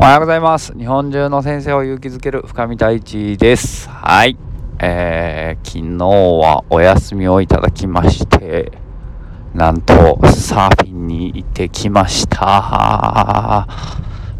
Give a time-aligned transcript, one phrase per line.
[0.00, 0.78] おはようございます。
[0.78, 3.88] 日本中の先生を勇気づける深見太一です。
[3.88, 4.38] はい。
[4.78, 8.70] えー、昨日はお休みをいただきまして
[9.54, 9.94] なんと
[10.30, 13.66] サーフィンに行ってきました。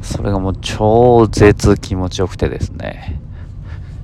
[0.01, 3.21] それがもう超絶気持ちよくてですね。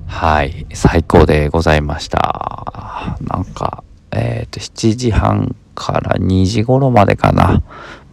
[0.09, 0.66] はい。
[0.75, 3.16] 最高でございました。
[3.21, 7.62] なんかえっ、ー、と7時半から2時頃までかな。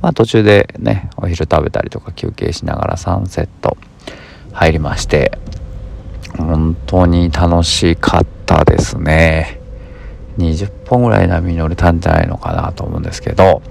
[0.01, 3.77] まあ途中でねお昼食べたりとか休憩しながら3セット
[4.51, 5.37] 入りまして
[6.37, 9.59] 本当に楽しかったですね。
[10.37, 13.61] 20本ぐらい波乗れたんじゃないのかなと思うんですけど、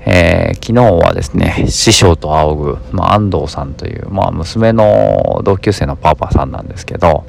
[0.00, 7.24] えー、昨日はですね師匠と仰ぐ、まあ、安藤さんという、まあ、娘の同級生のパパさんなんですけど、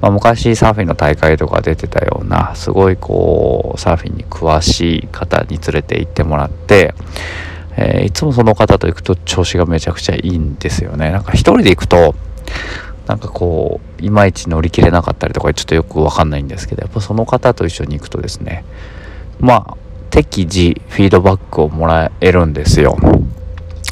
[0.00, 6.94] まあ、昔サーフィンの大会とか出てたようなすごいこうサーフィンに詳しい方に連れて行ってもらって
[7.76, 11.10] えー、いつもその方と行くと調子がめちゃくちゃいいんですよね。
[11.10, 12.14] なんか一人で行くと、
[13.06, 18.64] なんかこう、いまいち乗り切れなかったりとか、ちょっとよくわかんないんですけど、やっぱその方と一緒に行くとですね、
[19.40, 19.76] まあ、
[20.10, 22.96] 適時フィードバックをもらえるんですよ。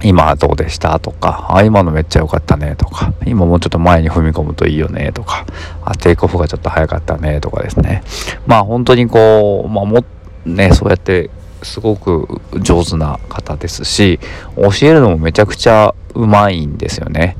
[0.04, 1.00] 今どうでした？
[1.00, 5.46] とか、あ、今のめっちゃ良かったねとか、今もうちょっと前に踏み込むといいよねとか、
[5.84, 8.02] あ、テイクオフがちょっと早かったねとかですね。
[8.46, 10.04] まあ本当にこう、まあも、
[10.44, 11.30] ね、そうやって
[11.62, 14.20] すごく上手な方ですし
[14.56, 17.36] 教えるのもめちゃくちゃうまいんですよね。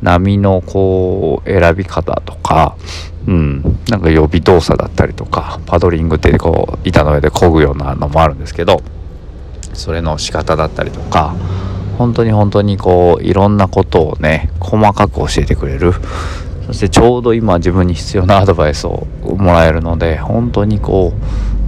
[0.00, 2.76] 波のこう選び方とか、
[3.26, 8.82] うん、なんか予備動作だったりとかパドリングってこう板の上で漕ぐようなのもあるんですけど
[9.72, 11.34] それの仕方だったりとか
[11.98, 15.92] 本当に本当にこういろんなことをね細かく教えてくれる
[16.66, 21.12] そしてちょうど今自分に必要なアドバイスをもらえるので本当にこ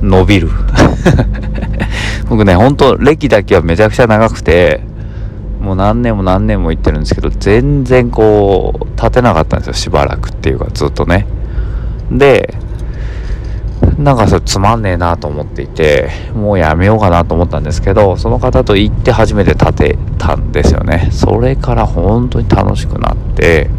[0.02, 0.50] う伸びる
[2.28, 4.80] 僕ね、ほんと歴だけはめちゃくちゃ長くて、
[5.60, 11.26] もう何年も何年も行ってるんですけど、全然こう、立てなかったんですよ、しばらくっていうか、ずっとね。
[12.10, 12.54] で、
[13.98, 21.08] なんかそれつまんねえなと思っていて、もうやめようかなと思ったんですけど、その方と行って初めて立てたんですよね。
[21.12, 23.70] それから本当に楽しくなって、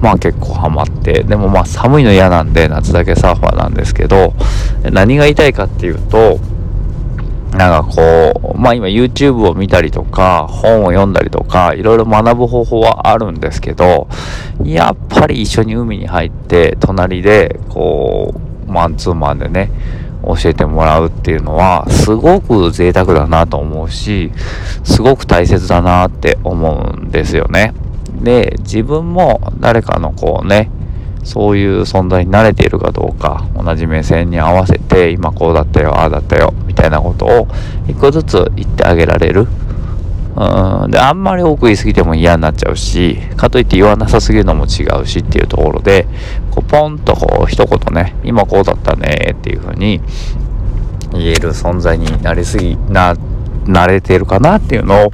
[0.00, 4.34] まあ結構ハマって、でもまあ寒いの嫌なんで夏だけサーファーなんですけど、
[4.92, 6.38] 何が言いたいかっていうと、
[7.52, 14.06] なんかこう、まあ今 YouTube を見たりとか、本を読んだりとか、いろいろ学ぶ方法はあるんですけど、
[14.62, 19.70] やっぱり一緒に海に入って、隣で、こう、マンツーマンでね、
[20.24, 24.32] 教えてもらうっていうのは、すごく贅沢だなと思うし、
[24.84, 27.74] すごく大切だなって思うんですよね。
[28.22, 30.70] で、自分も誰かのこうね、
[31.24, 37.48] そういう存在に慣れているかどうか同じ目線に合わせて今こうだったよああだったよみたいなことを
[37.86, 39.46] 一個ずつ言ってあげられる
[40.36, 46.06] うんであんまり多く言い過ぎても嫌になっちゃうしかといって言わなさすぎるのも違うしっていうところで
[46.50, 50.00] こうポンとこう一言ね今こうだったねっていうふうに
[51.12, 53.14] 言える存在になりすぎな
[53.64, 55.12] 慣れてるかなっていうのを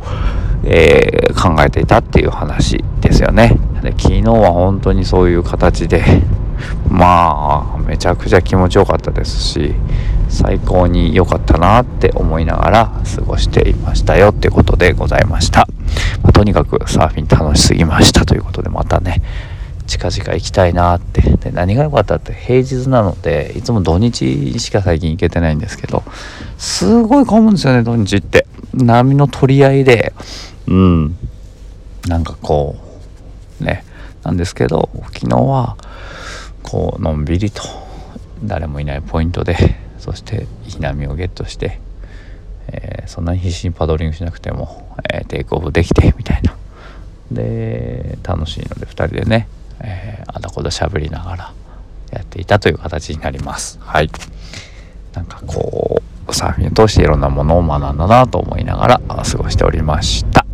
[0.69, 3.57] えー、考えていたっていう話ですよね。
[3.83, 6.03] で昨日は本当にそういう形で
[6.91, 9.75] まあめちゃくちゃ気持ちよかったですし
[10.29, 15.67] 最高に良かったなって思いながら過ごしていましたよってことでございました、
[16.23, 19.23] まあ、とにかくサーフィン楽しすぎましたということでまたね
[19.87, 21.23] 近々行きたいなって。
[21.23, 26.03] で何が良かったって平日なのでいつも土日しか最近行けてないんですけど
[26.59, 28.47] すごい混むんですよね土日って。
[28.75, 30.13] 波の取り合いで。
[30.67, 31.17] うん。
[32.09, 32.77] なんかこ
[33.61, 33.85] うね。
[34.25, 35.77] なんですけど昨日は
[36.65, 37.63] こうのんびりと
[38.43, 41.81] 誰もいないポイントでそしていい波をゲットして、
[42.69, 46.57] えー、そんなに必死にパドリングしなくても、えー、テイクオフできてみたいな。
[47.33, 49.49] で楽しいので2人でね、
[49.81, 51.53] えー、あだこだ喋りながら
[52.13, 53.81] やっていたという形になります。
[53.81, 54.09] はい。
[55.13, 60.47] なんかこうサーフィンを通していろんなものを学んだなと思いながら過ごしておりました。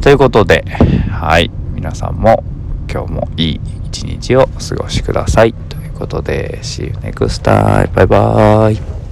[0.00, 0.64] ということで、
[1.10, 2.42] はい、皆さんも
[2.90, 5.75] 今日もいい一日をお過ごしください。
[5.96, 7.92] ということで、See you next time.
[7.94, 9.05] バイバーイ。